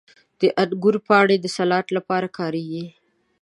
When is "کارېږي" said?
2.37-2.85